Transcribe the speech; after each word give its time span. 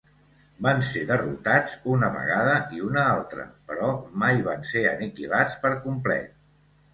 Van 0.67 0.79
ser 0.85 1.01
derrotats 1.09 1.75
una 1.95 2.09
vegada 2.15 2.55
i 2.77 2.81
una 2.87 3.03
altra, 3.11 3.45
però 3.73 3.91
mai 4.25 4.43
van 4.49 4.65
ser 4.71 4.83
aniquilats 4.95 5.55
per 5.67 5.73
complet. 5.87 6.35